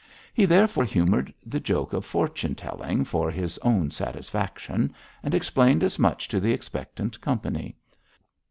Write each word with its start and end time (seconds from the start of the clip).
He 0.33 0.45
therefore 0.45 0.83
humoured 0.83 1.31
the 1.45 1.59
joke 1.59 1.93
of 1.93 2.05
fortune 2.05 2.55
telling 2.55 3.05
for 3.05 3.29
his 3.29 3.59
own 3.59 3.91
satisfaction, 3.91 4.95
and 5.21 5.35
explained 5.35 5.83
as 5.83 5.99
much 5.99 6.27
to 6.29 6.39
the 6.39 6.53
expectant 6.53 7.21
company. 7.21 7.75